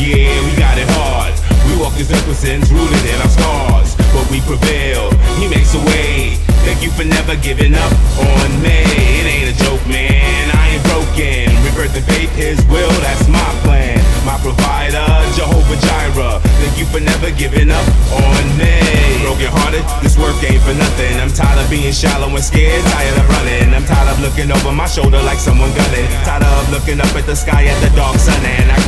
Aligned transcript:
yeah, 0.00 0.32
we 0.48 0.56
got 0.56 0.80
it 0.80 0.88
hard. 0.96 1.36
We 1.68 1.76
walk 1.76 1.92
with 1.94 2.08
sins 2.36 2.72
rooted 2.72 3.04
in 3.04 3.20
our 3.20 3.28
scars, 3.28 3.94
but 4.16 4.24
we 4.32 4.40
prevail. 4.48 5.12
He 5.36 5.46
makes 5.46 5.76
a 5.76 5.82
way. 5.92 6.40
Thank 6.64 6.82
you 6.82 6.90
for 6.90 7.04
never 7.04 7.36
giving 7.36 7.74
up 7.74 7.92
on 8.16 8.48
me. 8.64 8.80
It 9.20 9.26
ain't 9.28 9.48
a 9.52 9.56
joke, 9.64 9.84
man. 9.86 10.50
I 10.56 10.76
ain't 10.76 10.84
broken. 10.88 11.52
Rebirth 11.64 11.96
and 11.96 12.04
faith, 12.04 12.32
His 12.34 12.64
will, 12.72 12.92
that's 13.04 13.28
my 13.28 13.44
plan. 13.60 14.00
My 14.24 14.36
provider, 14.40 15.04
Jehovah 15.36 15.76
Jireh. 15.84 16.40
Thank 16.64 16.78
you 16.80 16.86
for 16.88 17.00
never 17.00 17.30
giving 17.30 17.70
up 17.70 17.86
on 18.12 18.44
me. 18.56 18.72
Broken 19.20 19.52
hearted, 19.52 19.84
this 20.00 20.16
work 20.16 20.36
ain't 20.44 20.60
for 20.64 20.76
nothing. 20.76 21.12
I'm 21.20 21.32
tired 21.32 21.60
of 21.60 21.68
being 21.68 21.92
shallow 21.92 22.28
and 22.28 22.44
scared, 22.44 22.84
tired 22.88 23.16
of 23.20 23.28
running. 23.28 23.72
I'm 23.76 23.84
tired 23.84 24.08
of 24.08 24.20
looking 24.20 24.48
over 24.52 24.72
my 24.72 24.88
shoulder 24.88 25.20
like 25.24 25.38
someone 25.38 25.72
gunning. 25.76 26.08
Tired 26.24 26.44
of 26.44 26.72
looking 26.72 27.00
up 27.00 27.12
at 27.16 27.24
the 27.24 27.36
sky 27.36 27.68
at 27.68 27.78
the 27.84 27.92
dark 27.96 28.16
sun. 28.16 28.40
And 28.44 28.72
I 28.72 28.79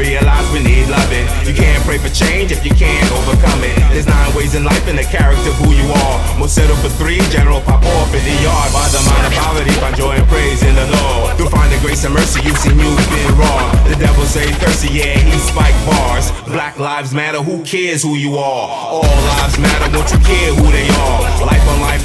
realize 0.00 0.48
we 0.48 0.64
need 0.64 0.88
loving. 0.88 1.28
You 1.44 1.52
can't 1.52 1.84
pray 1.84 2.00
for 2.00 2.08
change 2.08 2.52
if 2.56 2.64
you 2.64 2.72
can't 2.72 3.04
overcome 3.12 3.60
it. 3.60 3.76
There's 3.92 4.08
nine 4.08 4.32
ways 4.32 4.56
in 4.56 4.64
life 4.64 4.88
and 4.88 4.96
the 4.96 5.04
character 5.04 5.52
who 5.60 5.76
you 5.76 5.84
are. 5.92 6.16
Most 6.40 6.56
settle 6.56 6.76
for 6.80 6.88
three, 6.96 7.20
general 7.28 7.60
pop 7.60 7.84
off 7.84 8.10
in 8.16 8.24
the 8.24 8.36
yard. 8.40 8.72
By 8.72 8.88
the 8.88 9.00
mind 9.04 9.28
of 9.28 9.32
poverty, 9.36 9.74
find 9.76 9.96
joy 9.96 10.16
and 10.16 10.26
praise 10.32 10.64
in 10.64 10.74
the 10.74 10.88
Lord. 10.88 11.36
Through 11.36 11.52
finding 11.52 11.80
grace 11.84 12.02
and 12.08 12.14
mercy, 12.16 12.40
you've 12.40 12.56
seen 12.56 12.80
you've 12.80 13.10
been 13.12 13.32
wrong. 13.36 13.68
The 13.84 13.96
devil 14.00 14.24
say 14.24 14.48
thirsty, 14.56 14.88
yeah, 15.04 15.20
he 15.20 15.36
spike 15.36 15.76
bars. 15.84 16.32
Black 16.48 16.78
lives 16.78 17.12
matter, 17.12 17.42
who 17.44 17.62
cares 17.62 18.02
who 18.02 18.16
you 18.16 18.40
are? 18.40 18.66
All 18.96 19.04
lives 19.36 19.58
matter, 19.60 19.86
won't 19.92 20.08
you 20.08 20.20
care 20.24 20.50
who 20.56 20.64
they 20.72 20.88
are? 20.88 21.20
Life 21.44 21.66
on 21.68 21.80
life 21.84 21.99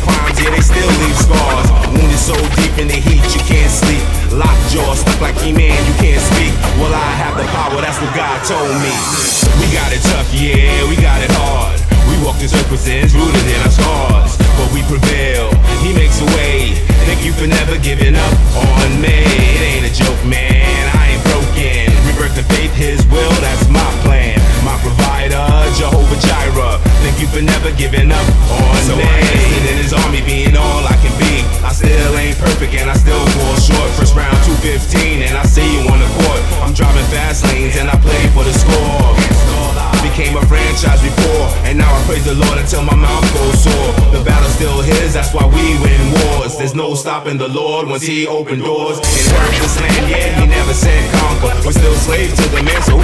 told 8.46 8.78
me. 8.78 8.94
We 9.58 9.66
got 9.74 9.90
it 9.90 10.06
tough, 10.06 10.30
yeah, 10.30 10.86
we 10.86 10.94
got 11.02 11.18
it 11.18 11.34
hard. 11.34 11.82
We 12.06 12.14
walk 12.22 12.38
this 12.38 12.54
earth 12.54 12.70
with 12.70 12.80
sins 12.80 13.18
rooted 13.18 13.42
in 13.42 13.58
our 13.66 13.74
scars, 13.74 14.38
but 14.54 14.70
we 14.70 14.86
prevail. 14.86 15.50
He 15.82 15.98
makes 15.98 16.22
a 16.22 16.28
way. 16.38 16.78
Thank 17.10 17.26
you 17.26 17.34
for 17.34 17.50
never 17.50 17.78
giving 17.82 18.14
up 18.14 18.34
on 18.54 19.02
me. 19.02 19.26
It 19.26 19.62
ain't 19.66 19.86
a 19.90 19.94
joke, 19.94 20.22
man. 20.30 20.62
I 20.94 21.18
ain't 21.18 21.24
broken. 21.26 21.90
Rebirth 22.06 22.38
and 22.38 22.46
faith, 22.54 22.74
His 22.78 23.02
will, 23.10 23.34
that's 23.42 23.66
my 23.70 23.90
plan. 24.06 24.38
My 24.62 24.78
provider, 24.78 25.46
Jehovah 25.74 26.18
Jireh. 26.22 26.78
Thank 27.02 27.18
you 27.18 27.28
for 27.30 27.42
never 27.42 27.74
giving 27.74 28.14
up 28.14 28.28
on 28.62 28.78
so 28.86 28.94
me. 28.94 29.06
I 29.06 29.26
enlisted 29.26 29.66
in 29.74 29.78
His 29.82 29.94
army, 29.94 30.22
being 30.22 30.54
all 30.54 30.86
I 30.86 30.98
can 31.02 31.14
be. 31.18 31.42
I 31.66 31.74
still 31.74 32.14
ain't 32.18 32.25
praise 42.26 42.38
the 42.38 42.46
Lord 42.46 42.58
until 42.60 42.84
my 42.84 42.96
mouth 42.96 43.34
goes 43.34 43.64
sore. 43.64 43.94
The 44.12 44.24
battle's 44.24 44.54
still 44.54 44.82
His, 44.82 45.14
that's 45.14 45.34
why 45.34 45.46
we 45.46 45.78
win 45.82 46.12
wars. 46.12 46.58
There's 46.58 46.76
no 46.76 46.96
stopping 46.96 47.38
the 47.38 47.48
Lord 47.48 47.88
once 47.88 48.04
He 48.04 48.28
opened 48.28 48.64
doors. 48.64 48.98
Inherit 48.98 49.62
this 49.62 49.80
land, 49.80 50.10
yeah, 50.10 50.42
He 50.42 50.48
never 50.48 50.74
said 50.74 51.12
conquer. 51.14 51.56
We're 51.66 51.72
still 51.72 51.96
slaves 51.96 52.36
to 52.36 52.50
the 52.50 52.64
man, 52.64 52.82
so 52.84 52.95